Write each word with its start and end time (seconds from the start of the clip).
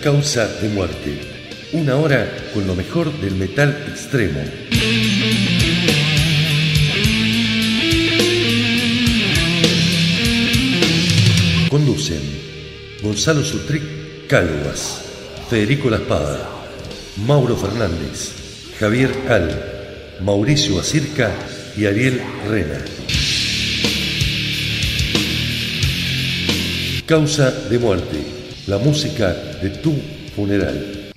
Causa 0.00 0.46
de 0.60 0.68
Muerte, 0.68 1.20
una 1.72 1.96
hora 1.96 2.26
con 2.54 2.66
lo 2.66 2.74
mejor 2.74 3.12
del 3.20 3.34
metal 3.34 3.84
extremo. 3.88 4.40
Conducen 11.68 12.22
Gonzalo 13.02 13.44
Sutric 13.44 14.26
Calvas, 14.26 15.02
Federico 15.50 15.90
La 15.90 15.98
Espada, 15.98 16.48
Mauro 17.26 17.56
Fernández, 17.56 18.32
Javier 18.80 19.10
Cal, 19.26 20.16
Mauricio 20.22 20.80
Acirca 20.80 21.30
y 21.76 21.84
Ariel 21.84 22.22
Rena. 22.48 22.82
Causa 27.04 27.50
de 27.50 27.78
muerte, 27.78 28.35
la 28.66 28.78
música 28.78 29.32
de 29.62 29.70
tu 29.70 29.94
funeral. 30.34 31.12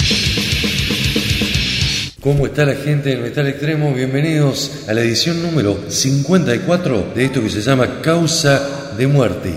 ¿Cómo 2.21 2.45
está 2.45 2.66
la 2.66 2.76
gente 2.76 3.09
del 3.09 3.21
Metal 3.21 3.48
Extremo? 3.48 3.94
Bienvenidos 3.94 4.85
a 4.88 4.93
la 4.93 5.01
edición 5.01 5.41
número 5.41 5.90
54 5.90 7.13
de 7.15 7.26
esto 7.26 7.41
que 7.41 7.49
se 7.49 7.62
llama 7.62 8.01
Causa 8.01 8.93
de 8.96 9.07
Muerte. 9.07 9.51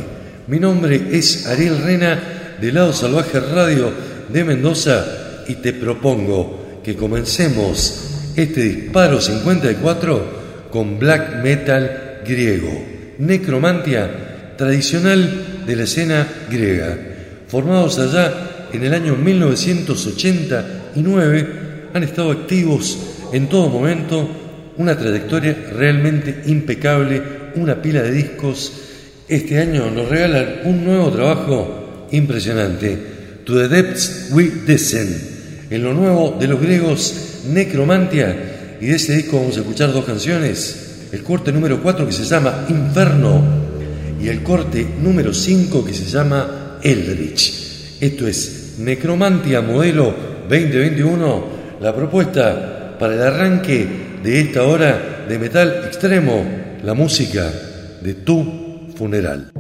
Mi 0.47 0.59
nombre 0.59 1.09
es 1.13 1.47
Ariel 1.47 1.83
Rena 1.83 2.57
de 2.61 2.73
Lado 2.73 2.93
Salvaje 2.93 3.41
Radio 3.41 3.93
de 4.29 4.45
Mendoza 4.45 5.45
y 5.49 5.57
te 5.57 5.75
propongo 5.75 6.81
que 6.83 6.97
comencemos 6.97 8.33
este 8.37 8.63
disparo 8.63 9.21
54 9.21 10.69
con 10.71 10.99
black 10.99 11.43
metal 11.43 12.23
griego, 12.25 12.73
necromantia 13.19 14.55
tradicional 14.57 15.65
de 15.67 15.77
la 15.77 15.83
escena 15.83 16.27
griega. 16.49 17.12
Formados 17.53 17.99
allá 17.99 18.69
en 18.73 18.83
el 18.83 18.95
año 18.95 19.15
1989, 19.15 21.47
han 21.93 22.03
estado 22.03 22.31
activos 22.31 22.97
en 23.31 23.51
todo 23.51 23.69
momento, 23.69 24.27
una 24.79 24.97
trayectoria 24.97 25.55
realmente 25.77 26.45
impecable, 26.47 27.21
una 27.57 27.83
pila 27.83 28.01
de 28.01 28.13
discos. 28.13 28.73
Este 29.29 29.59
año 29.59 29.91
nos 29.91 30.09
regalan 30.09 30.61
un 30.65 30.83
nuevo 30.83 31.11
trabajo 31.11 32.07
impresionante, 32.11 32.97
To 33.45 33.59
the 33.59 33.69
Depths 33.69 34.29
We 34.31 34.51
Descend, 34.67 35.15
en 35.69 35.83
lo 35.83 35.93
nuevo 35.93 36.35
de 36.41 36.49
los 36.49 36.59
griegos 36.59 37.43
Necromantia, 37.51 38.79
y 38.81 38.87
de 38.87 38.95
ese 38.95 39.15
disco 39.15 39.37
vamos 39.37 39.59
a 39.59 39.61
escuchar 39.61 39.93
dos 39.93 40.07
canciones, 40.07 41.09
el 41.13 41.23
corte 41.23 41.53
número 41.53 41.83
4 41.83 42.07
que 42.07 42.13
se 42.13 42.25
llama 42.25 42.65
Inferno 42.71 43.45
y 44.19 44.29
el 44.29 44.43
corte 44.43 44.87
número 45.03 45.35
5 45.35 45.85
que 45.85 45.93
se 45.93 46.07
llama 46.07 46.62
Eldritch. 46.83 47.99
Esto 48.01 48.27
es 48.27 48.77
Necromantia 48.79 49.61
Modelo 49.61 50.15
2021, 50.49 51.45
la 51.81 51.95
propuesta 51.95 52.97
para 52.99 53.15
el 53.15 53.23
arranque 53.23 53.87
de 54.23 54.41
esta 54.41 54.65
hora 54.65 55.25
de 55.29 55.39
metal 55.39 55.85
extremo, 55.87 56.45
la 56.83 56.95
música 56.95 57.51
de 58.01 58.15
tu 58.15 58.91
funeral. 58.97 59.53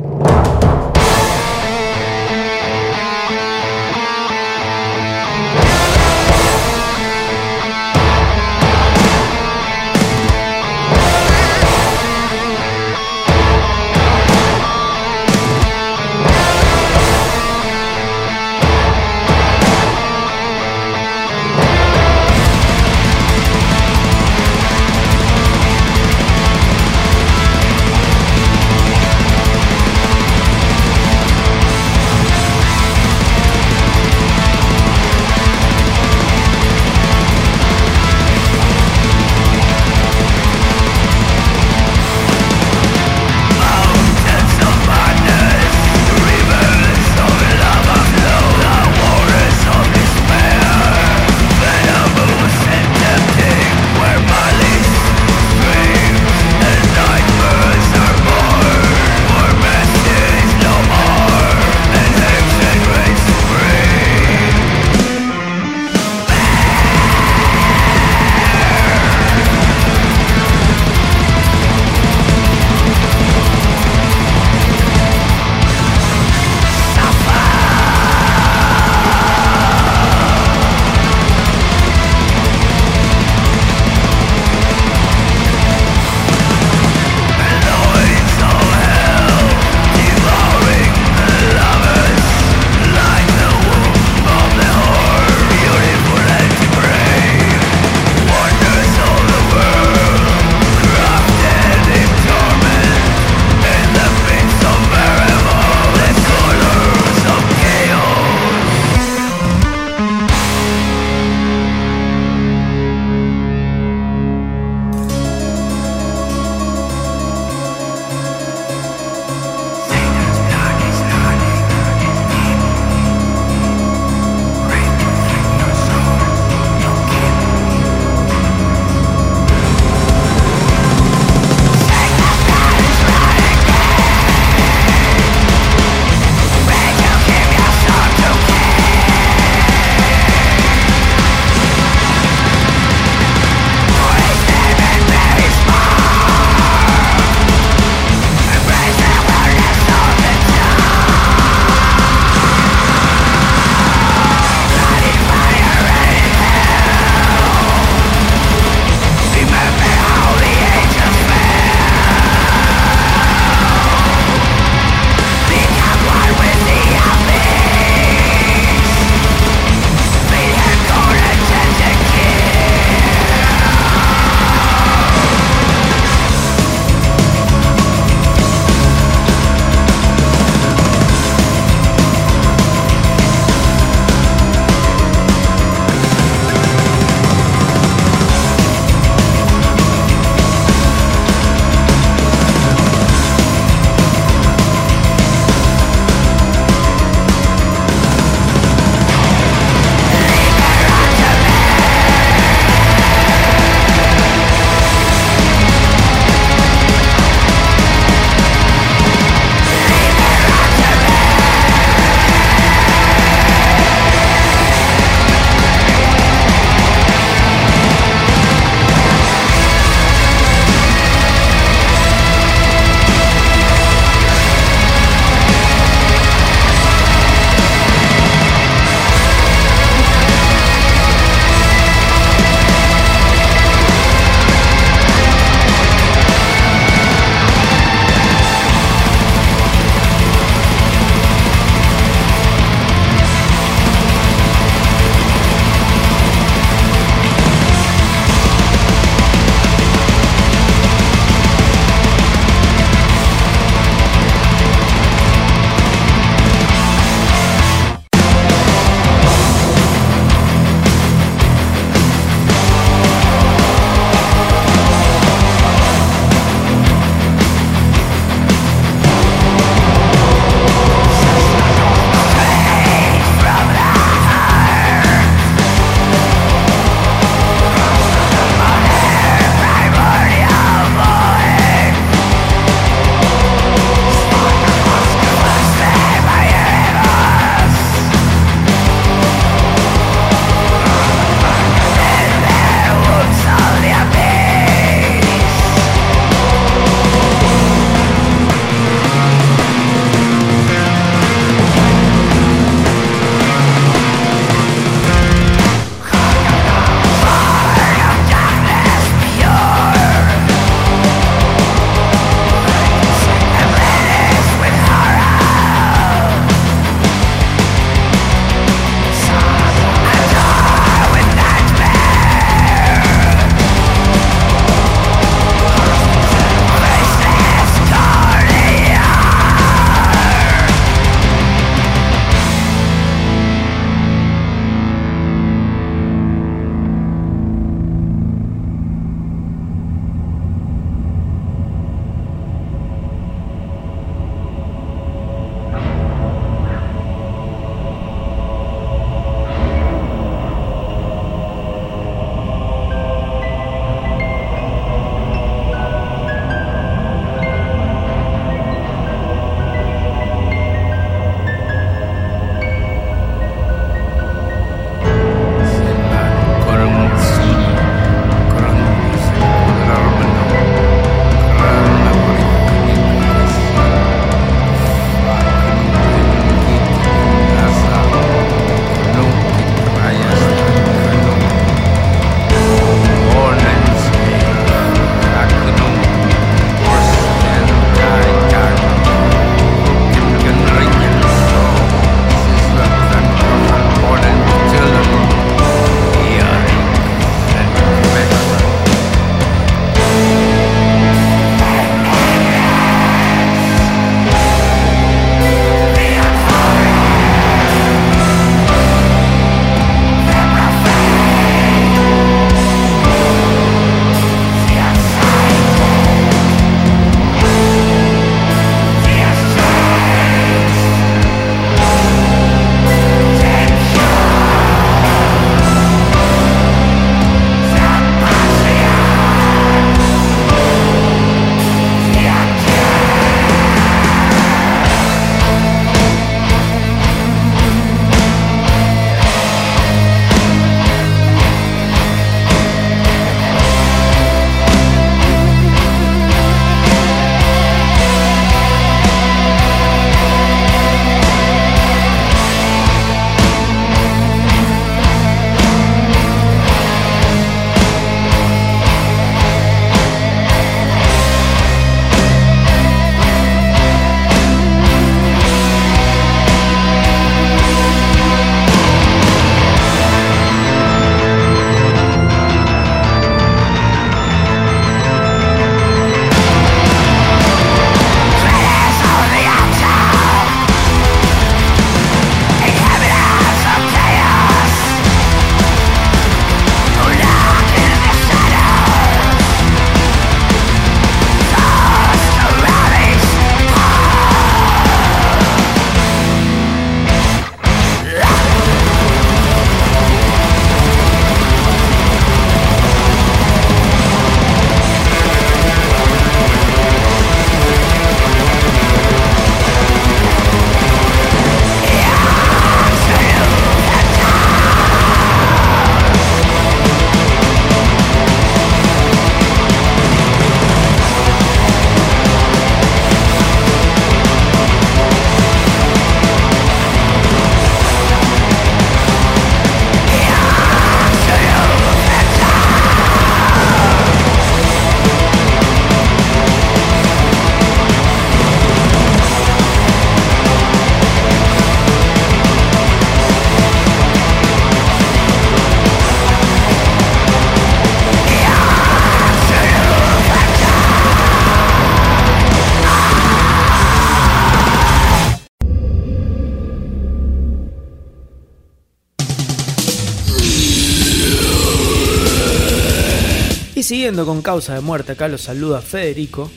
Con 564.20 564.42
causa 564.42 564.74
de 564.74 564.80
muerte, 564.80 565.12
acá 565.12 565.26
los 565.28 565.40
saluda 565.40 565.80
Federico. 565.80 566.50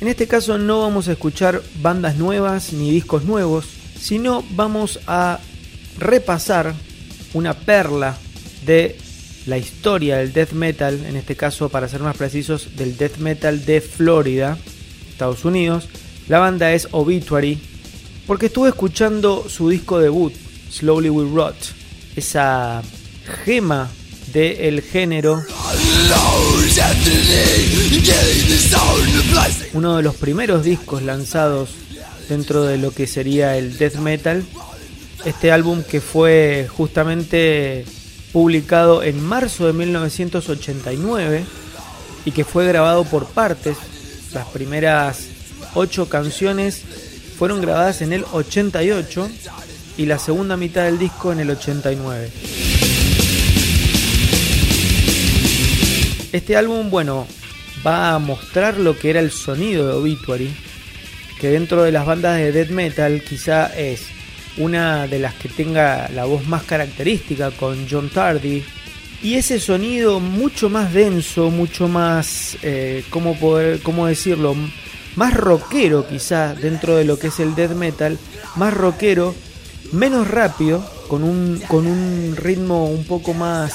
En 0.00 0.08
este 0.08 0.28
caso 0.28 0.56
no 0.56 0.82
vamos 0.82 1.08
a 1.08 1.12
escuchar 1.12 1.62
bandas 1.80 2.16
nuevas 2.16 2.72
ni 2.72 2.90
discos 2.92 3.24
nuevos, 3.24 3.66
sino 4.00 4.44
vamos 4.50 5.00
a 5.06 5.40
repasar 5.98 6.74
una 7.34 7.54
perla 7.54 8.16
de 8.64 8.96
la 9.46 9.58
historia 9.58 10.18
del 10.18 10.32
death 10.32 10.52
metal, 10.52 11.04
en 11.04 11.16
este 11.16 11.34
caso 11.34 11.68
para 11.68 11.88
ser 11.88 12.00
más 12.00 12.16
precisos 12.16 12.76
del 12.76 12.96
death 12.96 13.16
metal 13.16 13.64
de 13.64 13.80
Florida, 13.80 14.56
Estados 15.10 15.44
Unidos. 15.44 15.88
La 16.28 16.38
banda 16.38 16.72
es 16.72 16.88
Obituary, 16.92 17.60
porque 18.26 18.46
estuve 18.46 18.68
escuchando 18.68 19.48
su 19.48 19.68
disco 19.68 19.98
debut, 19.98 20.32
Slowly 20.70 21.10
We 21.10 21.28
Rot, 21.34 21.56
esa 22.14 22.80
gema 23.44 23.90
del 24.32 24.82
género. 24.82 25.42
Uno 29.74 29.96
de 29.96 30.02
los 30.02 30.14
primeros 30.16 30.64
discos 30.64 31.02
lanzados 31.02 31.70
dentro 32.28 32.64
de 32.64 32.78
lo 32.78 32.92
que 32.92 33.06
sería 33.06 33.56
el 33.56 33.76
death 33.76 33.96
metal. 33.96 34.44
Este 35.24 35.52
álbum 35.52 35.82
que 35.82 36.00
fue 36.00 36.66
justamente 36.74 37.84
publicado 38.32 39.02
en 39.02 39.22
marzo 39.22 39.66
de 39.66 39.72
1989 39.72 41.44
y 42.24 42.30
que 42.32 42.44
fue 42.44 42.66
grabado 42.66 43.04
por 43.04 43.26
partes. 43.26 43.76
Las 44.32 44.46
primeras 44.48 45.26
ocho 45.74 46.08
canciones 46.08 46.82
fueron 47.38 47.60
grabadas 47.60 48.02
en 48.02 48.12
el 48.12 48.24
88 48.32 49.28
y 49.98 50.06
la 50.06 50.18
segunda 50.18 50.56
mitad 50.56 50.84
del 50.84 50.98
disco 50.98 51.32
en 51.32 51.40
el 51.40 51.50
89. 51.50 52.71
Este 56.32 56.56
álbum, 56.56 56.88
bueno, 56.88 57.26
va 57.86 58.14
a 58.14 58.18
mostrar 58.18 58.78
lo 58.78 58.98
que 58.98 59.10
era 59.10 59.20
el 59.20 59.30
sonido 59.30 59.86
de 59.86 59.92
Obituary, 59.92 60.50
que 61.38 61.50
dentro 61.50 61.82
de 61.82 61.92
las 61.92 62.06
bandas 62.06 62.38
de 62.38 62.52
death 62.52 62.70
metal 62.70 63.22
quizá 63.22 63.66
es 63.66 64.06
una 64.56 65.06
de 65.06 65.18
las 65.18 65.34
que 65.34 65.50
tenga 65.50 66.08
la 66.08 66.24
voz 66.24 66.46
más 66.46 66.62
característica 66.62 67.50
con 67.50 67.86
John 67.90 68.08
Tardy. 68.08 68.64
Y 69.22 69.34
ese 69.34 69.60
sonido 69.60 70.20
mucho 70.20 70.70
más 70.70 70.94
denso, 70.94 71.50
mucho 71.50 71.86
más, 71.86 72.56
eh, 72.62 73.04
¿cómo, 73.10 73.38
poder, 73.38 73.80
¿cómo 73.80 74.06
decirlo? 74.06 74.56
Más 75.16 75.34
rockero 75.34 76.08
quizá 76.08 76.54
dentro 76.54 76.96
de 76.96 77.04
lo 77.04 77.18
que 77.18 77.26
es 77.26 77.40
el 77.40 77.54
death 77.54 77.72
metal, 77.72 78.18
más 78.56 78.72
rockero, 78.72 79.34
menos 79.92 80.28
rápido, 80.28 80.82
con 81.08 81.24
un, 81.24 81.60
con 81.68 81.86
un 81.86 82.36
ritmo 82.36 82.86
un 82.86 83.04
poco 83.04 83.34
más 83.34 83.74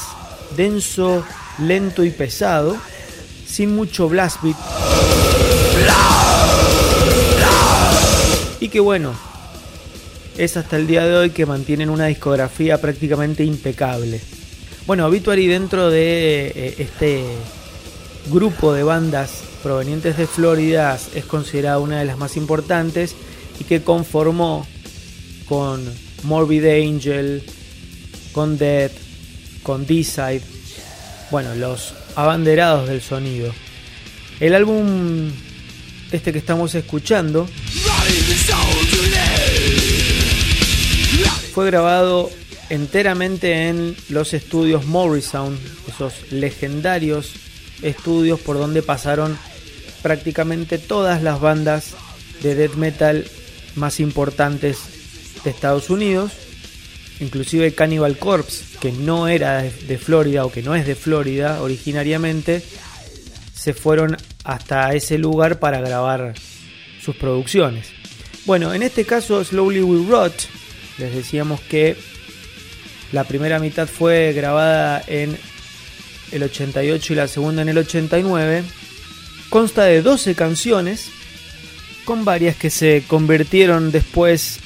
denso, 0.55 1.23
lento 1.59 2.03
y 2.03 2.11
pesado, 2.11 2.77
sin 3.47 3.75
mucho 3.75 4.09
blast 4.09 4.41
beat. 4.41 4.57
Y 8.59 8.69
que 8.69 8.79
bueno, 8.79 9.13
es 10.37 10.57
hasta 10.57 10.77
el 10.77 10.87
día 10.87 11.05
de 11.05 11.15
hoy 11.15 11.29
que 11.31 11.45
mantienen 11.45 11.89
una 11.89 12.07
discografía 12.07 12.79
prácticamente 12.79 13.43
impecable. 13.43 14.21
Bueno, 14.85 15.05
Obituary 15.07 15.47
dentro 15.47 15.89
de 15.89 16.47
eh, 16.55 16.75
este 16.79 17.23
grupo 18.29 18.73
de 18.73 18.83
bandas 18.83 19.43
provenientes 19.63 20.17
de 20.17 20.27
Florida 20.27 20.97
es 21.13 21.25
considerada 21.25 21.79
una 21.79 21.99
de 21.99 22.05
las 22.05 22.17
más 22.17 22.37
importantes 22.37 23.15
y 23.59 23.63
que 23.63 23.83
conformó 23.83 24.65
con 25.47 25.83
Morbid 26.23 26.65
Angel, 26.65 27.43
con 28.31 28.57
Dead, 28.57 28.91
con 29.63 29.85
D-Side, 29.85 30.56
bueno, 31.31 31.55
los 31.55 31.93
abanderados 32.15 32.87
del 32.87 33.01
sonido. 33.01 33.53
El 34.39 34.55
álbum 34.55 35.31
este 36.11 36.31
que 36.31 36.39
estamos 36.39 36.73
escuchando 36.75 37.47
fue 41.53 41.65
grabado 41.65 42.29
enteramente 42.69 43.67
en 43.67 43.95
los 44.09 44.33
estudios 44.33 44.85
Morrisound, 44.85 45.59
esos 45.87 46.31
legendarios 46.31 47.33
estudios 47.81 48.39
por 48.39 48.57
donde 48.57 48.81
pasaron 48.81 49.37
prácticamente 50.01 50.77
todas 50.77 51.21
las 51.21 51.39
bandas 51.39 51.95
de 52.41 52.55
death 52.55 52.75
metal 52.75 53.25
más 53.75 53.99
importantes 53.99 54.77
de 55.43 55.49
Estados 55.49 55.89
Unidos, 55.89 56.31
inclusive 57.19 57.73
Cannibal 57.73 58.17
Corpse, 58.17 58.77
que 58.79 58.91
no 58.91 59.27
era 59.27 59.63
de 59.63 59.97
Florida 59.97 60.45
o 60.45 60.51
que 60.51 60.61
no 60.61 60.75
es 60.75 60.85
de 60.85 60.95
Florida 60.95 61.61
originariamente, 61.61 62.61
se 63.53 63.73
fueron 63.73 64.17
hasta 64.43 64.93
ese 64.93 65.17
lugar 65.17 65.59
para 65.59 65.81
grabar 65.81 66.33
sus 67.01 67.15
producciones. 67.15 67.87
Bueno, 68.45 68.73
en 68.73 68.83
este 68.83 69.05
caso 69.05 69.43
Slowly 69.43 69.81
We 69.81 70.09
Rot 70.09 70.33
les 70.97 71.13
decíamos 71.13 71.59
que 71.61 71.95
la 73.11 73.23
primera 73.23 73.59
mitad 73.59 73.87
fue 73.87 74.33
grabada 74.33 75.03
en 75.07 75.37
el 76.31 76.43
88 76.43 77.13
y 77.13 77.15
la 77.15 77.27
segunda 77.27 77.61
en 77.61 77.69
el 77.69 77.77
89. 77.77 78.63
Consta 79.49 79.85
de 79.85 80.01
12 80.01 80.35
canciones, 80.35 81.09
con 82.03 82.25
varias 82.25 82.55
que 82.55 82.69
se 82.69 83.03
convirtieron 83.07 83.91
después 83.91 84.59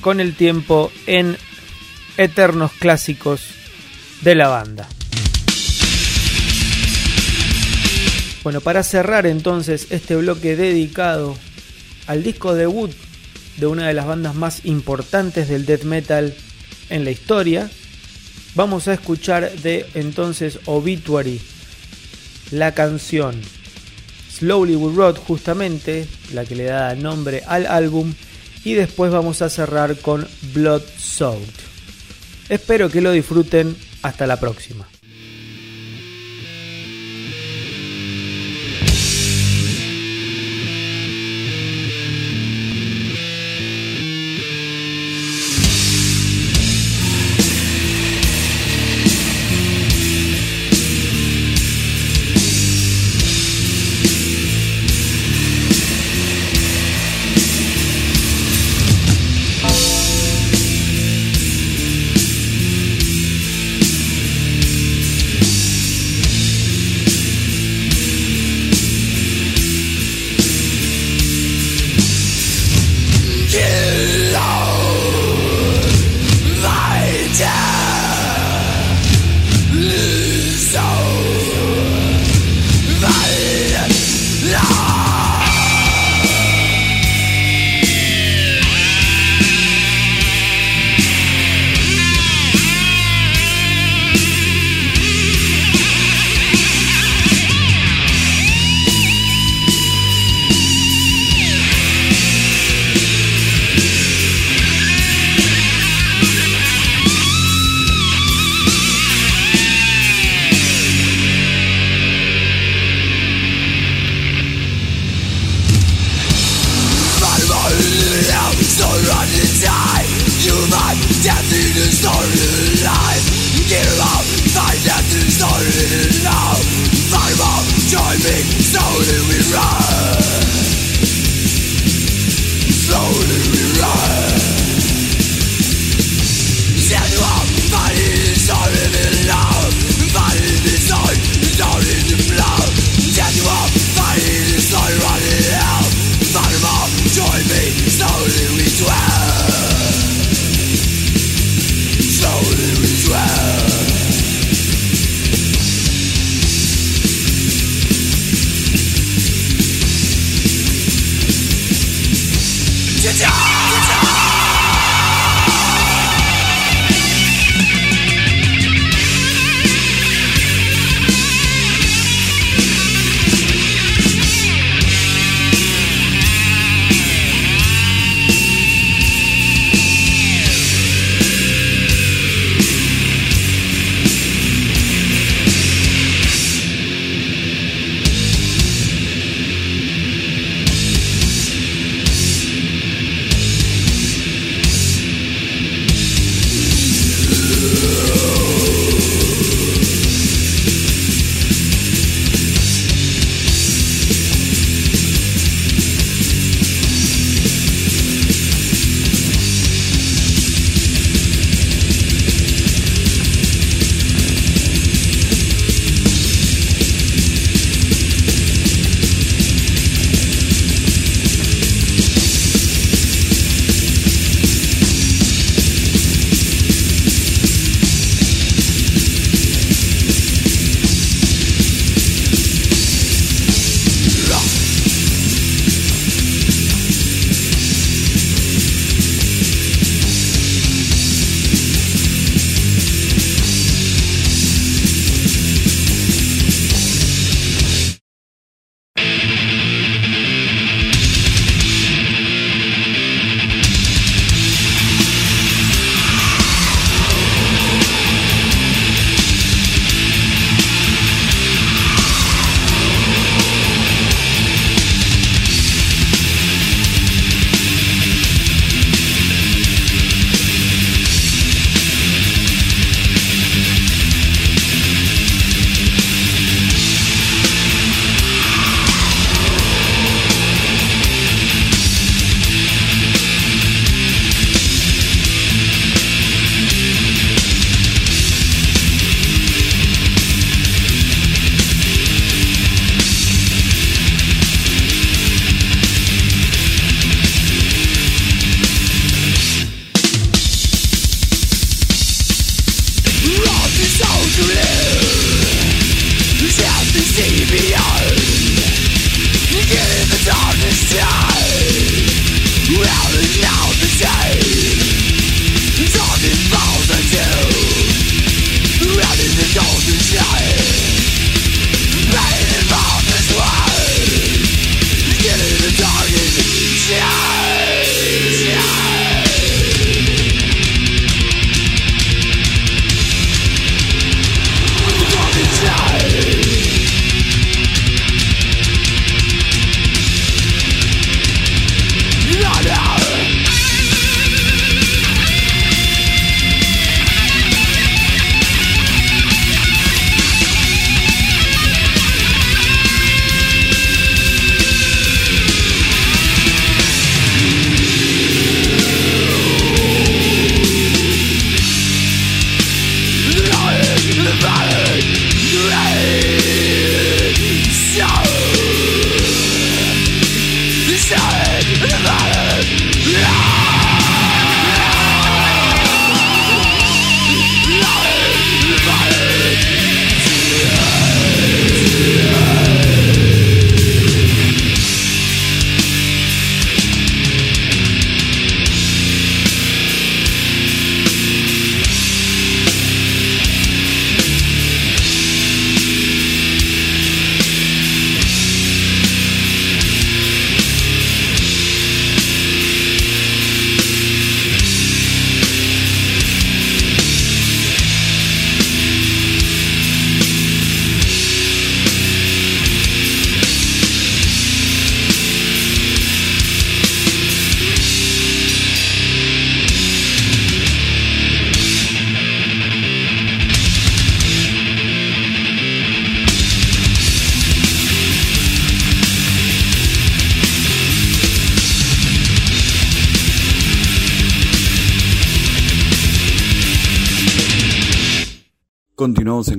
con 0.00 0.20
el 0.20 0.34
tiempo 0.34 0.92
en 1.06 1.36
eternos 2.18 2.72
clásicos 2.72 3.40
de 4.20 4.34
la 4.34 4.48
banda. 4.48 4.88
Bueno, 8.42 8.60
para 8.60 8.82
cerrar 8.82 9.26
entonces 9.26 9.86
este 9.90 10.16
bloque 10.16 10.56
dedicado 10.56 11.36
al 12.06 12.22
disco 12.22 12.54
debut 12.54 12.90
de 13.56 13.66
una 13.66 13.88
de 13.88 13.94
las 13.94 14.06
bandas 14.06 14.34
más 14.34 14.64
importantes 14.64 15.48
del 15.48 15.66
death 15.66 15.84
metal 15.84 16.34
en 16.90 17.04
la 17.04 17.10
historia. 17.10 17.70
Vamos 18.54 18.88
a 18.88 18.94
escuchar 18.94 19.50
de 19.52 19.86
entonces 19.94 20.58
Obituary 20.66 21.40
la 22.50 22.72
canción 22.72 23.40
Slowly 24.38 24.76
We 24.76 24.94
Rot, 24.94 25.18
justamente 25.18 26.06
la 26.32 26.44
que 26.44 26.54
le 26.54 26.64
da 26.64 26.94
nombre 26.94 27.42
al 27.46 27.66
álbum, 27.66 28.14
y 28.64 28.74
después 28.74 29.10
vamos 29.10 29.42
a 29.42 29.50
cerrar 29.50 29.96
con 29.98 30.26
Blood 30.54 30.82
Soaked. 30.96 31.67
Espero 32.48 32.88
que 32.88 33.00
lo 33.00 33.12
disfruten. 33.12 33.76
Hasta 34.02 34.26
la 34.26 34.38
próxima. 34.38 34.86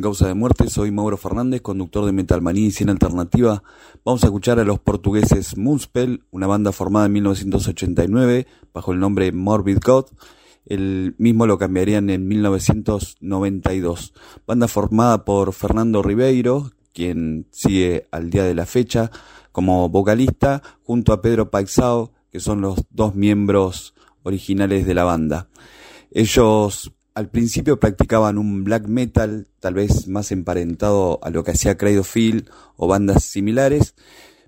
Causa 0.09 0.27
de 0.27 0.33
Muerte. 0.33 0.67
Soy 0.71 0.89
Mauro 0.89 1.17
Fernández, 1.17 1.61
conductor 1.61 2.03
de 2.03 2.11
Metalmanía 2.11 2.65
y 2.65 2.71
Cien 2.71 2.89
Alternativa. 2.89 3.61
Vamos 4.03 4.23
a 4.23 4.25
escuchar 4.25 4.57
a 4.57 4.63
los 4.63 4.79
portugueses 4.79 5.55
Moonspell, 5.55 6.23
una 6.31 6.47
banda 6.47 6.71
formada 6.71 7.05
en 7.05 7.11
1989 7.11 8.47
bajo 8.73 8.91
el 8.91 8.99
nombre 8.99 9.31
Morbid 9.31 9.77
God. 9.85 10.05
El 10.65 11.13
mismo 11.19 11.45
lo 11.45 11.59
cambiarían 11.59 12.09
en 12.09 12.27
1992. 12.27 14.15
Banda 14.47 14.67
formada 14.67 15.25
por 15.25 15.53
Fernando 15.53 16.01
Ribeiro, 16.01 16.71
quien 16.91 17.45
sigue 17.51 18.07
al 18.11 18.31
día 18.31 18.45
de 18.45 18.55
la 18.55 18.65
fecha 18.65 19.11
como 19.51 19.89
vocalista, 19.89 20.63
junto 20.81 21.13
a 21.13 21.21
Pedro 21.21 21.51
Paixao, 21.51 22.13
que 22.31 22.39
son 22.39 22.61
los 22.61 22.83
dos 22.89 23.13
miembros 23.13 23.93
originales 24.23 24.87
de 24.87 24.95
la 24.95 25.03
banda. 25.03 25.49
Ellos 26.09 26.93
al 27.13 27.29
principio 27.29 27.79
practicaban 27.79 28.37
un 28.37 28.63
black 28.63 28.87
metal, 28.87 29.47
tal 29.59 29.73
vez 29.73 30.07
más 30.07 30.31
emparentado 30.31 31.19
a 31.23 31.29
lo 31.29 31.43
que 31.43 31.51
hacía 31.51 31.77
Field 32.03 32.49
o 32.75 32.87
bandas 32.87 33.23
similares, 33.23 33.95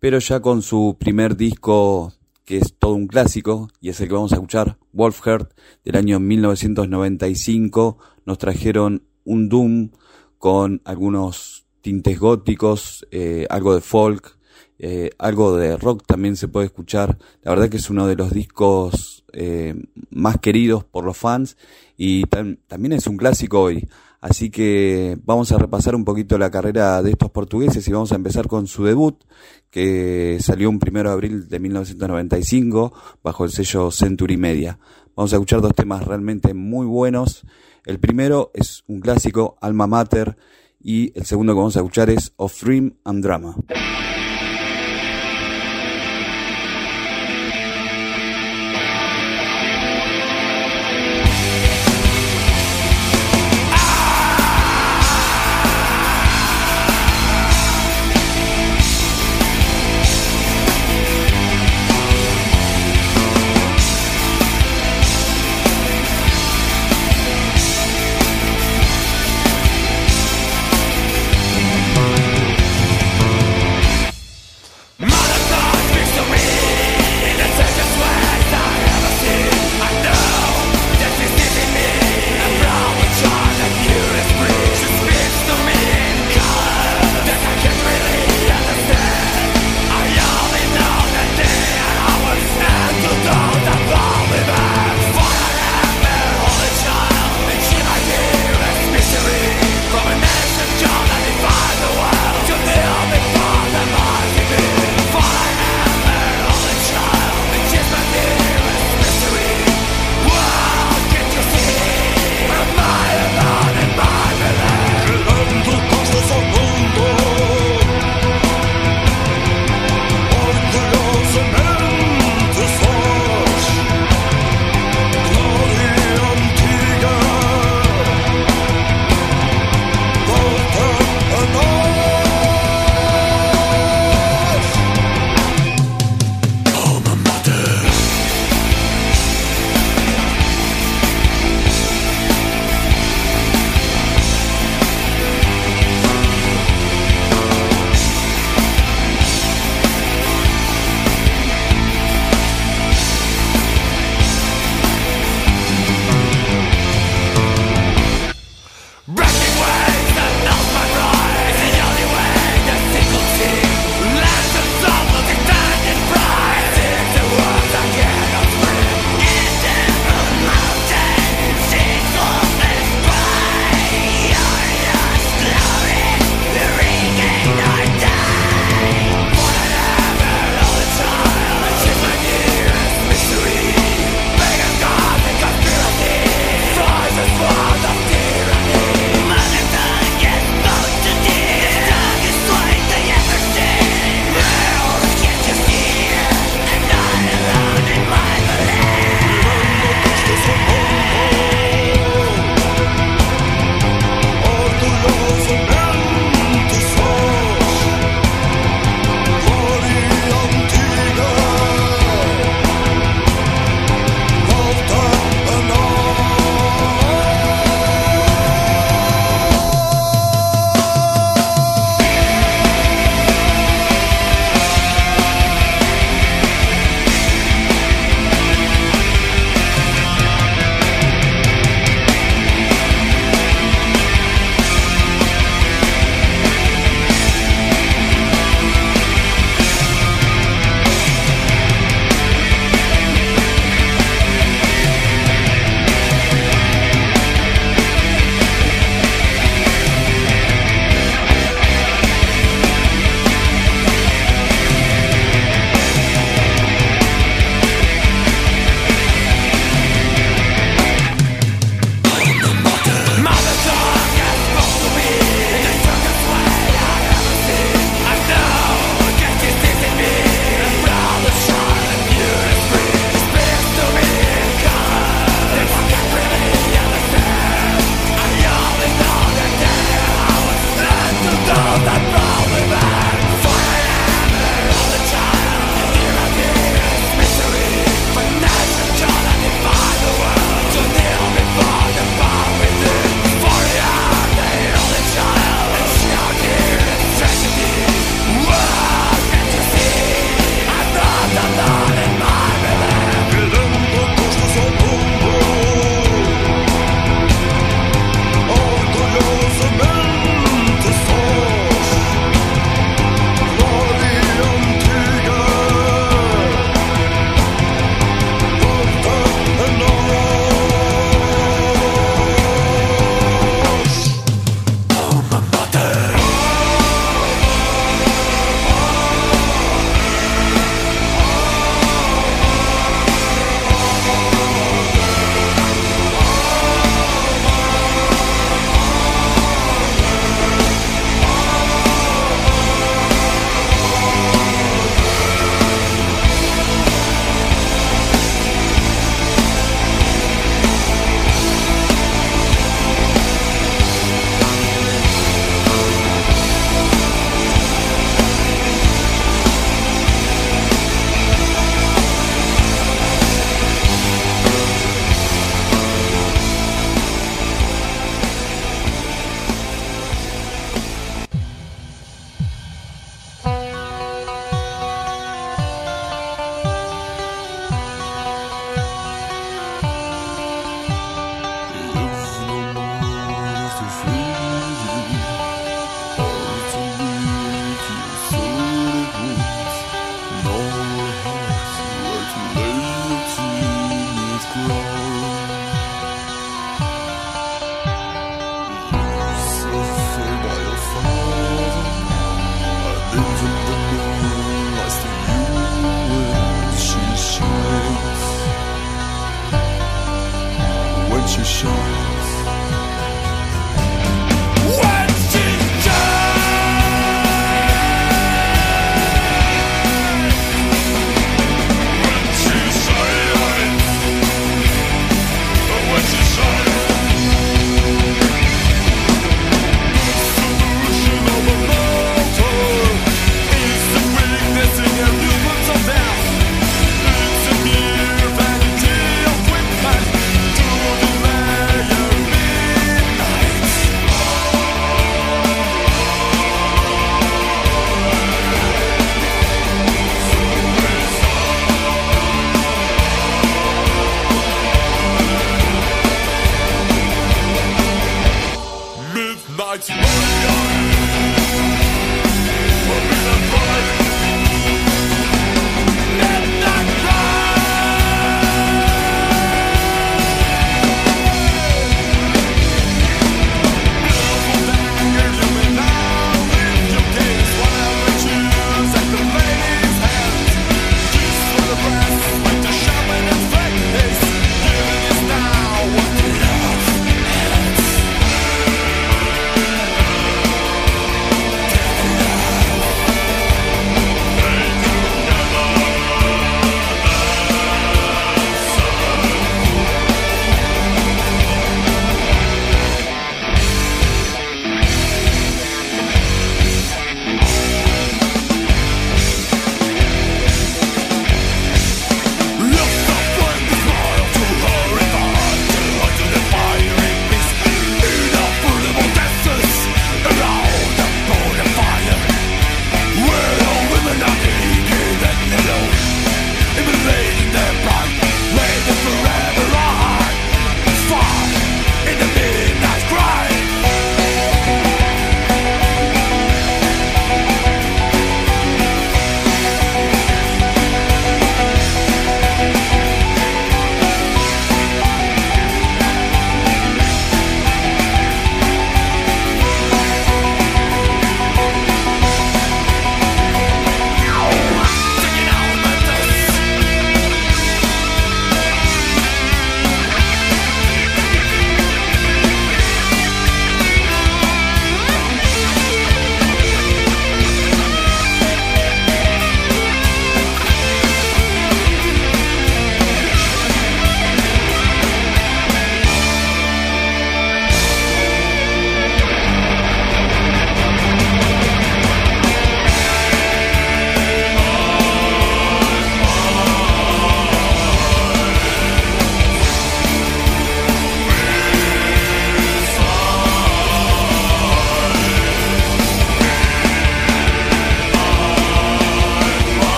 pero 0.00 0.18
ya 0.18 0.40
con 0.40 0.62
su 0.62 0.96
primer 0.98 1.36
disco, 1.36 2.12
que 2.44 2.58
es 2.58 2.74
todo 2.78 2.94
un 2.94 3.06
clásico, 3.06 3.68
y 3.80 3.88
es 3.88 4.00
el 4.00 4.08
que 4.08 4.14
vamos 4.14 4.32
a 4.32 4.36
escuchar, 4.36 4.78
Wolfheart, 4.92 5.52
del 5.84 5.96
año 5.96 6.20
1995, 6.20 7.98
nos 8.26 8.38
trajeron 8.38 9.04
un 9.24 9.48
Doom 9.48 9.90
con 10.38 10.82
algunos 10.84 11.66
tintes 11.80 12.18
góticos, 12.18 13.06
eh, 13.10 13.46
algo 13.50 13.74
de 13.74 13.80
folk, 13.80 14.38
eh, 14.78 15.10
algo 15.18 15.56
de 15.56 15.76
rock 15.76 16.04
también 16.06 16.36
se 16.36 16.48
puede 16.48 16.66
escuchar. 16.66 17.18
La 17.42 17.52
verdad 17.52 17.68
que 17.68 17.76
es 17.76 17.90
uno 17.90 18.06
de 18.06 18.16
los 18.16 18.32
discos 18.32 19.23
eh, 19.34 19.74
más 20.10 20.38
queridos 20.38 20.84
por 20.84 21.04
los 21.04 21.16
fans 21.16 21.56
y 21.96 22.24
también 22.24 22.92
es 22.92 23.06
un 23.06 23.16
clásico 23.16 23.60
hoy. 23.60 23.88
Así 24.20 24.48
que 24.48 25.18
vamos 25.22 25.52
a 25.52 25.58
repasar 25.58 25.94
un 25.94 26.04
poquito 26.04 26.38
la 26.38 26.50
carrera 26.50 27.02
de 27.02 27.10
estos 27.10 27.30
portugueses 27.30 27.86
y 27.86 27.92
vamos 27.92 28.10
a 28.12 28.14
empezar 28.14 28.48
con 28.48 28.66
su 28.66 28.84
debut, 28.84 29.22
que 29.70 30.38
salió 30.40 30.70
un 30.70 30.78
primero 30.78 31.10
de 31.10 31.14
abril 31.14 31.48
de 31.48 31.58
1995 31.58 32.94
bajo 33.22 33.44
el 33.44 33.50
sello 33.50 33.90
Century 33.90 34.38
Media. 34.38 34.78
Vamos 35.14 35.32
a 35.34 35.36
escuchar 35.36 35.60
dos 35.60 35.74
temas 35.74 36.06
realmente 36.06 36.54
muy 36.54 36.86
buenos. 36.86 37.44
El 37.84 38.00
primero 38.00 38.50
es 38.54 38.82
un 38.86 39.00
clásico, 39.00 39.58
Alma 39.60 39.86
Mater, 39.86 40.38
y 40.80 41.12
el 41.18 41.26
segundo 41.26 41.52
que 41.52 41.58
vamos 41.58 41.76
a 41.76 41.80
escuchar 41.80 42.08
es 42.08 42.32
Of 42.36 42.62
Dream 42.62 42.94
and 43.04 43.22
Drama. 43.22 43.56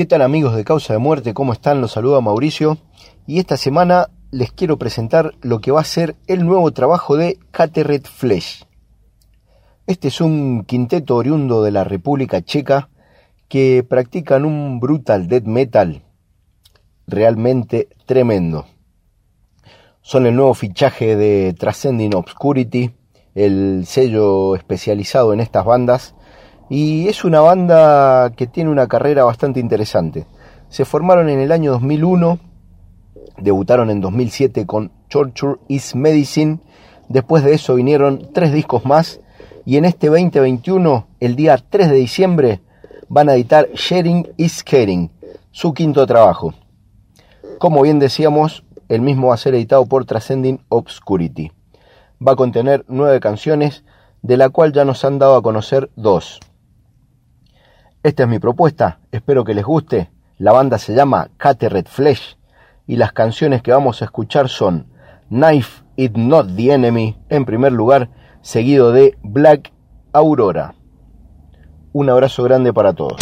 ¿Qué 0.00 0.06
tal 0.06 0.22
amigos 0.22 0.56
de 0.56 0.64
Causa 0.64 0.94
de 0.94 0.98
Muerte? 0.98 1.34
¿Cómo 1.34 1.52
están? 1.52 1.82
Los 1.82 1.92
saluda 1.92 2.22
Mauricio 2.22 2.78
y 3.26 3.38
esta 3.38 3.58
semana 3.58 4.08
les 4.30 4.50
quiero 4.50 4.78
presentar 4.78 5.34
lo 5.42 5.60
que 5.60 5.72
va 5.72 5.82
a 5.82 5.84
ser 5.84 6.16
el 6.26 6.46
nuevo 6.46 6.70
trabajo 6.70 7.18
de 7.18 7.38
Cateret 7.50 8.06
Flesh. 8.08 8.64
Este 9.86 10.08
es 10.08 10.22
un 10.22 10.64
quinteto 10.64 11.16
oriundo 11.16 11.62
de 11.62 11.72
la 11.72 11.84
República 11.84 12.40
Checa 12.40 12.88
que 13.46 13.84
practican 13.86 14.46
un 14.46 14.80
brutal 14.80 15.28
death 15.28 15.44
metal 15.44 16.02
realmente 17.06 17.90
tremendo. 18.06 18.64
Son 20.00 20.24
el 20.24 20.34
nuevo 20.34 20.54
fichaje 20.54 21.14
de 21.14 21.52
Transcending 21.52 22.14
Obscurity, 22.14 22.90
el 23.34 23.84
sello 23.84 24.56
especializado 24.56 25.34
en 25.34 25.40
estas 25.40 25.66
bandas 25.66 26.14
y 26.70 27.08
es 27.08 27.24
una 27.24 27.40
banda 27.40 28.30
que 28.36 28.46
tiene 28.46 28.70
una 28.70 28.86
carrera 28.86 29.24
bastante 29.24 29.58
interesante. 29.58 30.26
Se 30.68 30.84
formaron 30.84 31.28
en 31.28 31.40
el 31.40 31.50
año 31.50 31.72
2001, 31.72 32.38
debutaron 33.38 33.90
en 33.90 34.00
2007 34.00 34.66
con 34.66 34.92
Torture 35.08 35.58
is 35.66 35.96
Medicine, 35.96 36.60
después 37.08 37.42
de 37.42 37.54
eso 37.54 37.74
vinieron 37.74 38.28
tres 38.32 38.52
discos 38.52 38.84
más 38.84 39.20
y 39.66 39.78
en 39.78 39.84
este 39.84 40.06
2021, 40.06 41.08
el 41.18 41.34
día 41.34 41.58
3 41.58 41.90
de 41.90 41.96
diciembre, 41.96 42.60
van 43.08 43.28
a 43.28 43.34
editar 43.34 43.68
Sharing 43.74 44.28
is 44.36 44.62
Caring, 44.62 45.10
su 45.50 45.74
quinto 45.74 46.06
trabajo. 46.06 46.54
Como 47.58 47.82
bien 47.82 47.98
decíamos, 47.98 48.62
el 48.88 49.00
mismo 49.00 49.28
va 49.28 49.34
a 49.34 49.38
ser 49.38 49.56
editado 49.56 49.86
por 49.86 50.04
Transcending 50.04 50.60
Obscurity. 50.68 51.50
Va 52.24 52.32
a 52.32 52.36
contener 52.36 52.84
nueve 52.86 53.18
canciones, 53.18 53.82
de 54.22 54.36
la 54.36 54.50
cual 54.50 54.72
ya 54.72 54.84
nos 54.84 55.04
han 55.04 55.18
dado 55.18 55.34
a 55.34 55.42
conocer 55.42 55.90
dos. 55.96 56.38
Esta 58.02 58.22
es 58.22 58.28
mi 58.30 58.38
propuesta, 58.38 59.00
espero 59.12 59.44
que 59.44 59.52
les 59.52 59.62
guste. 59.64 60.10
La 60.38 60.52
banda 60.52 60.78
se 60.78 60.94
llama 60.94 61.28
Red 61.38 61.84
Flesh 61.84 62.38
y 62.86 62.96
las 62.96 63.12
canciones 63.12 63.60
que 63.60 63.72
vamos 63.72 64.00
a 64.00 64.06
escuchar 64.06 64.48
son 64.48 64.86
Knife 65.28 65.82
It 65.96 66.16
Not 66.16 66.56
the 66.56 66.72
Enemy 66.72 67.18
en 67.28 67.44
primer 67.44 67.72
lugar, 67.72 68.08
seguido 68.40 68.92
de 68.92 69.18
Black 69.22 69.74
Aurora. 70.14 70.76
Un 71.92 72.08
abrazo 72.08 72.42
grande 72.42 72.72
para 72.72 72.94
todos. 72.94 73.18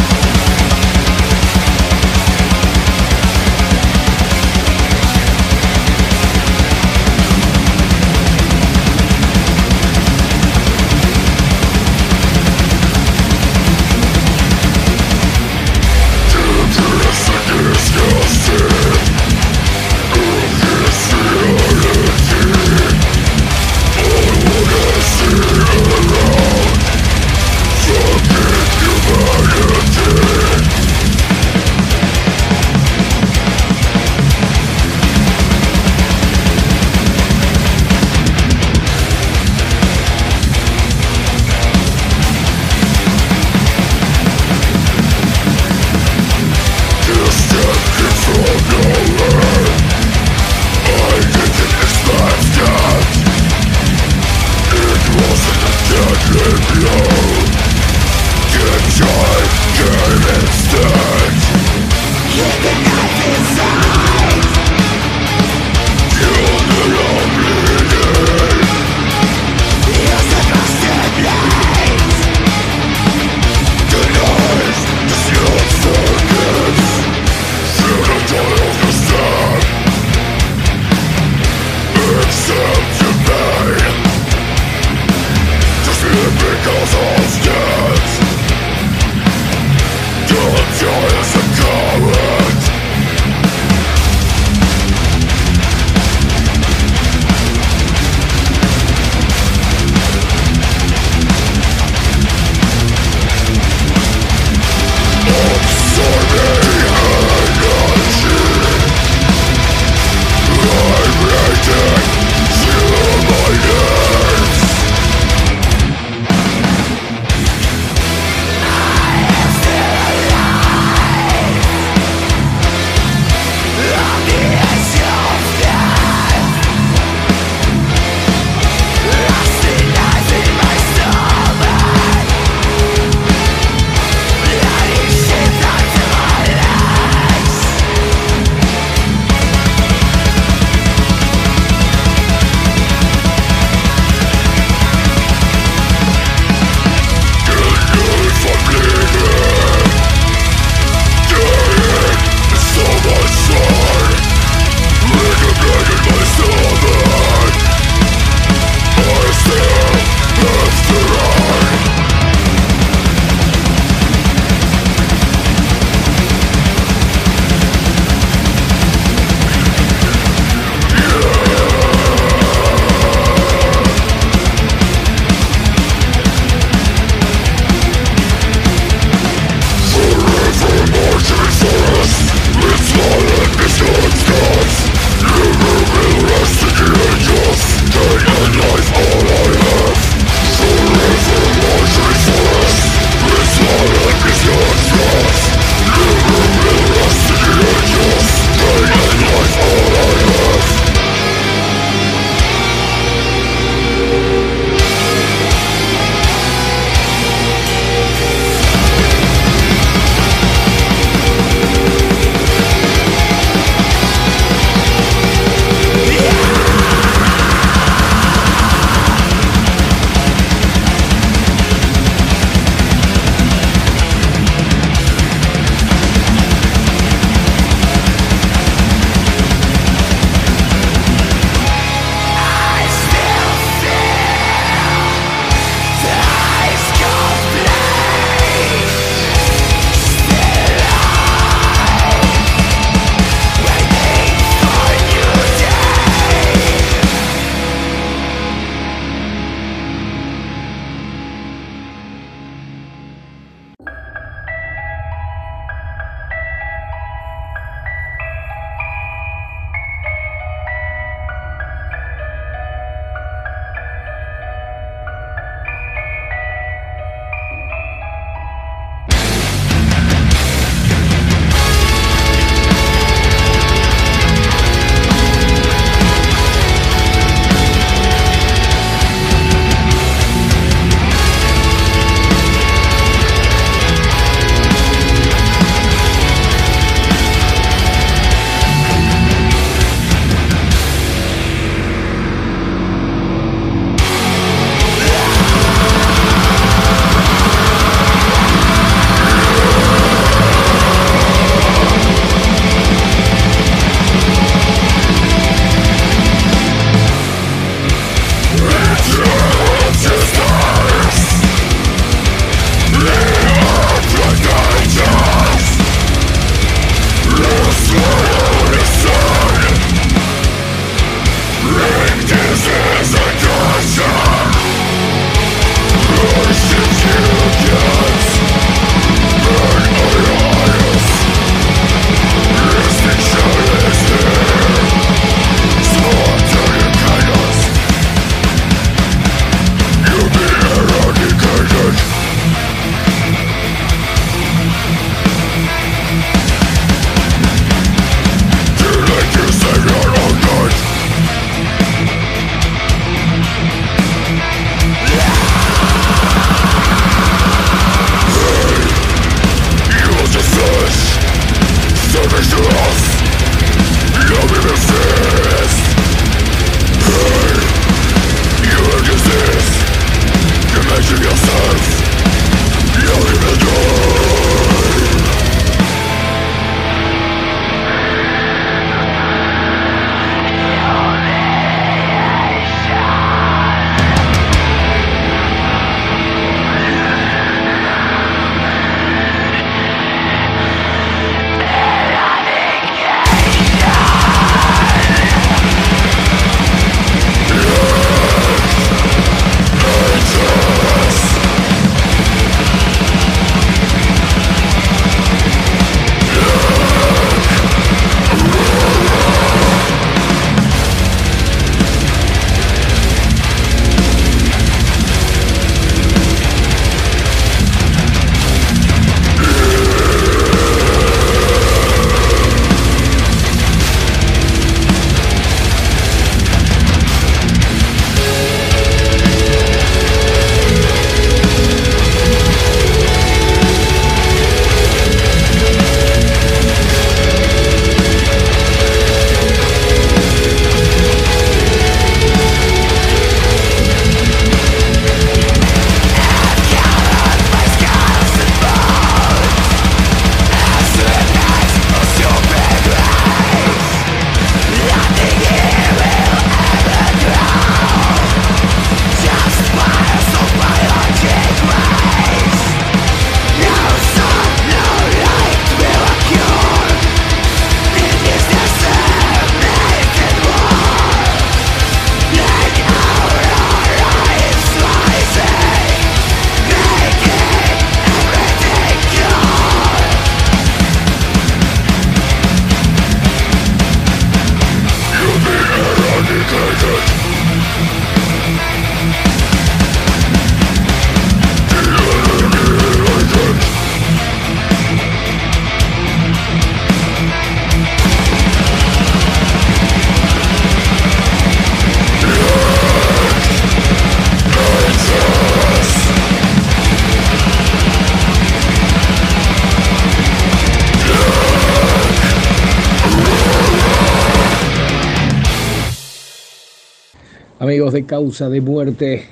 Causa 518.19 518.49
de 518.49 518.61
Muerte, 518.61 519.23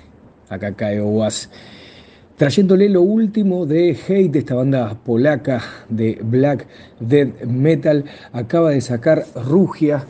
acá 0.49 0.71
cae 0.71 1.01
Was, 1.01 1.51
trayéndole 2.37 2.89
lo 2.89 3.03
último 3.03 3.67
de 3.67 3.99
Hate, 4.07 4.39
esta 4.39 4.55
banda 4.55 4.97
polaca 5.05 5.61
de 5.89 6.21
black 6.23 6.69
death 7.01 7.43
metal, 7.47 8.05
acaba 8.33 8.71
de 8.71 8.81
sacar 8.81 9.27
Rugia, 9.35 10.05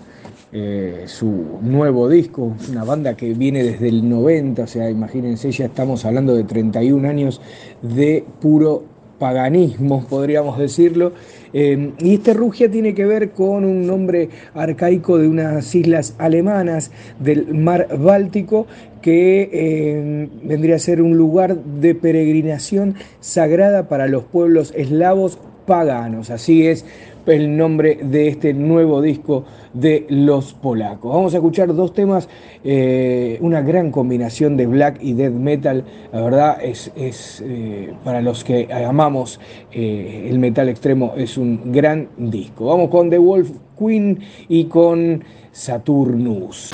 eh, 0.52 1.04
su 1.06 1.58
nuevo 1.62 2.06
disco, 2.10 2.54
una 2.70 2.84
banda 2.84 3.16
que 3.16 3.32
viene 3.32 3.62
desde 3.62 3.88
el 3.88 4.06
90, 4.06 4.64
o 4.64 4.66
sea, 4.66 4.90
imagínense, 4.90 5.50
ya 5.52 5.64
estamos 5.64 6.04
hablando 6.04 6.34
de 6.36 6.44
31 6.44 7.08
años 7.08 7.40
de 7.80 8.26
puro 8.42 8.84
paganismo, 9.18 10.06
podríamos 10.06 10.58
decirlo, 10.58 11.12
Em, 11.58 11.92
y 12.00 12.16
este 12.16 12.34
Rugia 12.34 12.70
tiene 12.70 12.92
que 12.92 13.06
ver 13.06 13.30
con 13.30 13.64
un 13.64 13.86
nombre 13.86 14.28
arcaico 14.52 15.16
de 15.16 15.26
unas 15.26 15.74
islas 15.74 16.14
alemanas 16.18 16.90
del 17.18 17.54
mar 17.54 17.88
Báltico 17.98 18.66
que 19.00 19.48
em, 19.54 20.28
vendría 20.46 20.76
a 20.76 20.78
ser 20.78 21.00
un 21.00 21.16
lugar 21.16 21.56
de 21.56 21.94
peregrinación 21.94 22.96
sagrada 23.20 23.88
para 23.88 24.06
los 24.06 24.24
pueblos 24.24 24.74
eslavos 24.76 25.38
paganos. 25.64 26.28
Así 26.28 26.66
es 26.66 26.84
el 27.26 27.56
nombre 27.56 27.98
de 28.02 28.28
este 28.28 28.54
nuevo 28.54 29.02
disco 29.02 29.44
de 29.72 30.06
los 30.08 30.54
polacos. 30.54 31.12
Vamos 31.12 31.34
a 31.34 31.38
escuchar 31.38 31.74
dos 31.74 31.92
temas, 31.92 32.28
eh, 32.64 33.38
una 33.40 33.62
gran 33.62 33.90
combinación 33.90 34.56
de 34.56 34.66
black 34.66 34.98
y 35.00 35.14
death 35.14 35.32
metal. 35.32 35.84
La 36.12 36.20
verdad 36.20 36.58
es, 36.62 36.92
eh, 36.96 37.94
para 38.04 38.20
los 38.20 38.44
que 38.44 38.68
amamos 38.72 39.40
eh, 39.72 40.28
el 40.30 40.38
metal 40.38 40.68
extremo, 40.68 41.14
es 41.16 41.36
un 41.36 41.72
gran 41.72 42.08
disco. 42.16 42.66
Vamos 42.66 42.90
con 42.90 43.10
The 43.10 43.18
Wolf 43.18 43.50
Queen 43.78 44.20
y 44.48 44.64
con 44.64 45.24
Saturnus. 45.52 46.70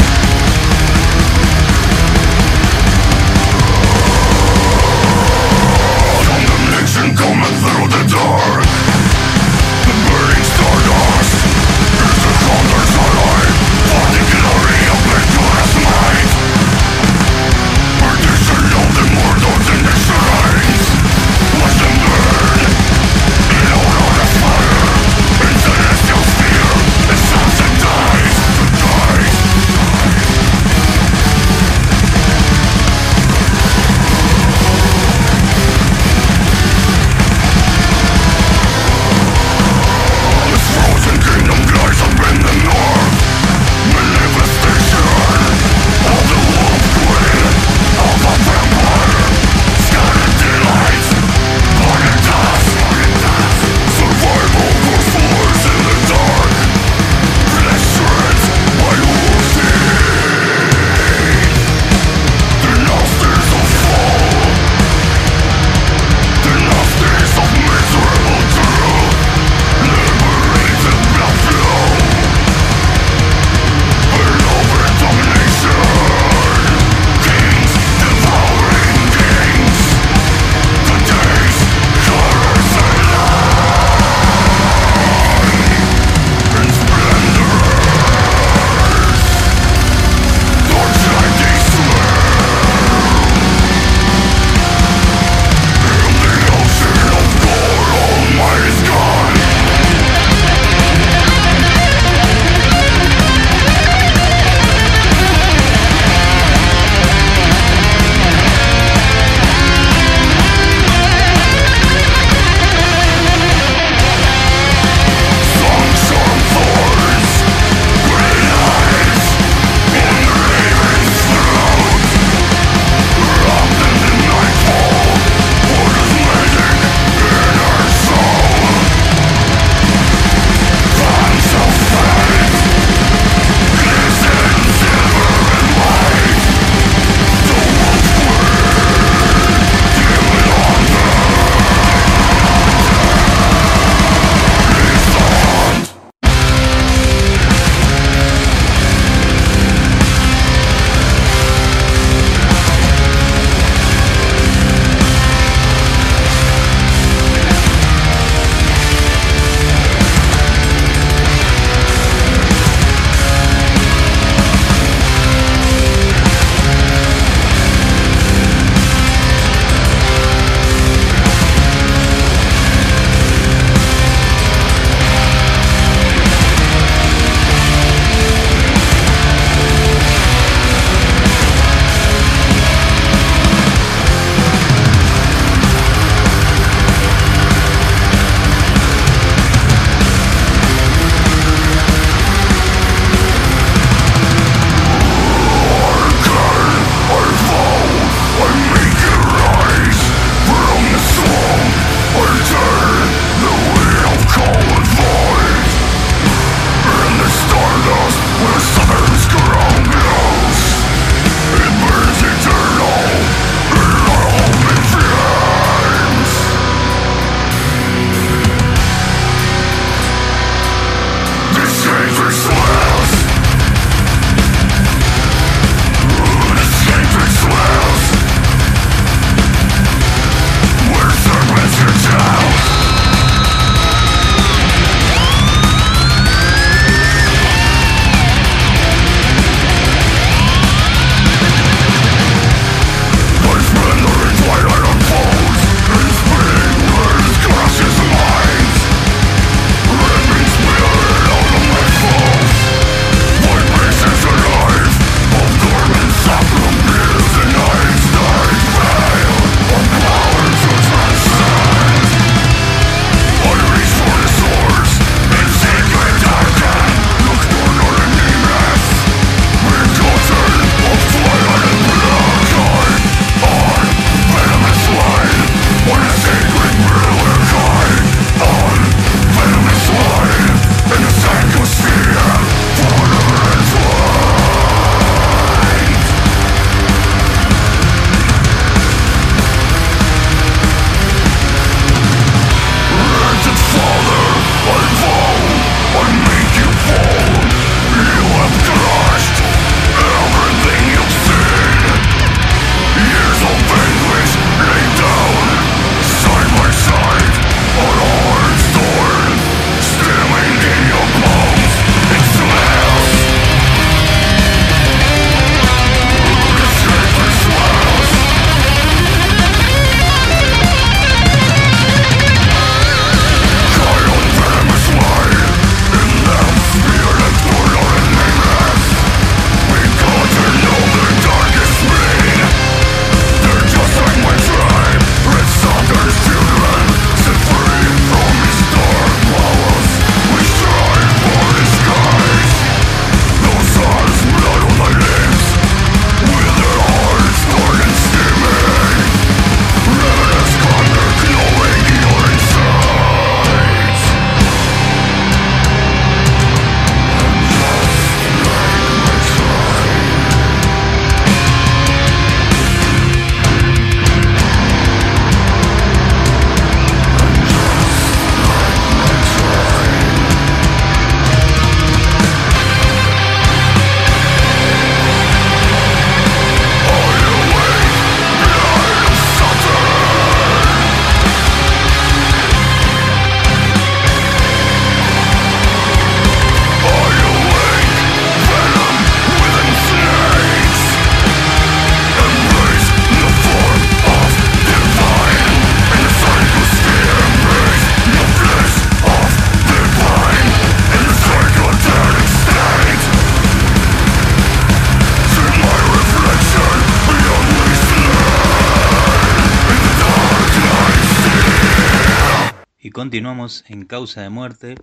En 413.42 413.86
Causa 413.86 414.22
de 414.22 414.28
Muerte. 414.30 414.76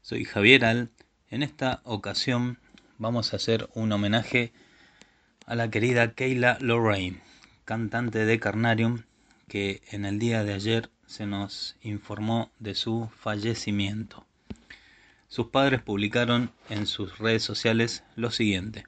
Soy 0.00 0.24
Javier 0.24 0.64
Al. 0.64 0.90
En 1.28 1.42
esta 1.42 1.80
ocasión 1.82 2.56
vamos 2.98 3.32
a 3.32 3.36
hacer 3.36 3.68
un 3.74 3.90
homenaje 3.90 4.52
a 5.44 5.56
la 5.56 5.70
querida 5.70 6.12
Keila 6.12 6.56
Lorraine, 6.60 7.20
cantante 7.64 8.24
de 8.24 8.38
Carnarium, 8.38 9.02
que 9.48 9.82
en 9.90 10.04
el 10.04 10.20
día 10.20 10.44
de 10.44 10.54
ayer 10.54 10.88
se 11.06 11.26
nos 11.26 11.74
informó 11.82 12.52
de 12.60 12.76
su 12.76 13.10
fallecimiento. 13.18 14.24
Sus 15.26 15.48
padres 15.48 15.82
publicaron 15.82 16.52
en 16.70 16.86
sus 16.86 17.18
redes 17.18 17.42
sociales 17.42 18.04
lo 18.14 18.30
siguiente. 18.30 18.86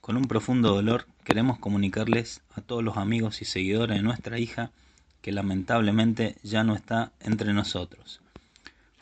Con 0.00 0.16
un 0.16 0.26
profundo 0.26 0.72
dolor 0.72 1.08
queremos 1.24 1.58
comunicarles 1.58 2.42
a 2.54 2.60
todos 2.60 2.84
los 2.84 2.96
amigos 2.96 3.42
y 3.42 3.44
seguidores 3.44 3.96
de 3.96 4.04
nuestra 4.04 4.38
hija 4.38 4.70
que 5.20 5.32
lamentablemente 5.32 6.36
ya 6.44 6.62
no 6.62 6.76
está 6.76 7.10
entre 7.18 7.52
nosotros. 7.52 8.20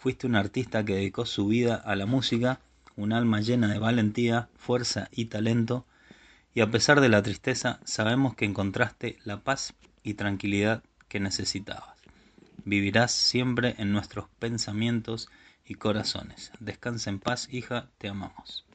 Fuiste 0.04 0.26
un 0.26 0.36
artista 0.36 0.84
que 0.84 0.96
dedicó 0.96 1.24
su 1.24 1.46
vida 1.46 1.76
a 1.76 1.96
la 1.96 2.04
música, 2.04 2.60
un 2.94 3.14
alma 3.14 3.40
llena 3.40 3.68
de 3.68 3.78
valentía, 3.78 4.50
fuerza 4.54 5.08
y 5.10 5.24
talento, 5.24 5.86
y 6.52 6.60
a 6.60 6.70
pesar 6.70 7.00
de 7.00 7.08
la 7.08 7.22
tristeza 7.22 7.80
sabemos 7.84 8.34
que 8.34 8.44
encontraste 8.44 9.16
la 9.24 9.40
paz 9.40 9.72
y 10.02 10.12
tranquilidad 10.12 10.82
que 11.08 11.20
necesitabas. 11.20 11.96
Vivirás 12.66 13.12
siempre 13.12 13.76
en 13.78 13.92
nuestros 13.92 14.26
pensamientos 14.38 15.30
y 15.64 15.76
corazones. 15.76 16.52
Descansa 16.60 17.08
en 17.08 17.18
paz, 17.18 17.48
hija, 17.50 17.88
te 17.96 18.08
amamos. 18.08 18.66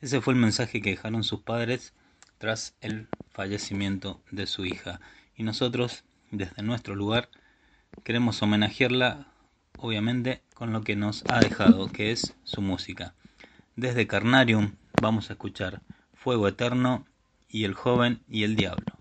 Ese 0.00 0.20
fue 0.20 0.34
el 0.34 0.40
mensaje 0.40 0.82
que 0.82 0.90
dejaron 0.90 1.22
sus 1.22 1.42
padres 1.42 1.92
tras 2.38 2.74
el 2.80 3.06
fallecimiento 3.30 4.20
de 4.32 4.48
su 4.48 4.66
hija. 4.66 5.00
Y 5.36 5.44
nosotros 5.44 6.02
desde 6.32 6.64
nuestro 6.64 6.96
lugar, 6.96 7.30
queremos 8.02 8.42
homenajearla, 8.42 9.28
obviamente, 9.78 10.42
con 10.54 10.72
lo 10.72 10.82
que 10.82 10.96
nos 10.96 11.24
ha 11.28 11.40
dejado, 11.40 11.88
que 11.88 12.12
es 12.12 12.34
su 12.44 12.60
música. 12.60 13.14
Desde 13.76 14.06
Carnarium 14.06 14.72
vamos 15.00 15.30
a 15.30 15.34
escuchar 15.34 15.80
Fuego 16.14 16.48
Eterno 16.48 17.06
y 17.48 17.64
El 17.64 17.74
Joven 17.74 18.20
y 18.28 18.44
el 18.44 18.56
Diablo. 18.56 18.98